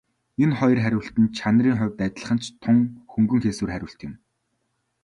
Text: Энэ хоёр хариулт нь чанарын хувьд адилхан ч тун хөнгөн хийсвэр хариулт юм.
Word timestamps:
Энэ 0.43 0.55
хоёр 0.59 0.79
хариулт 0.83 1.15
нь 1.21 1.33
чанарын 1.37 1.77
хувьд 1.79 1.99
адилхан 2.07 2.39
ч 2.43 2.45
тун 2.63 2.77
хөнгөн 3.11 3.39
хийсвэр 3.43 3.71
хариулт 3.73 3.99
юм. 4.07 4.13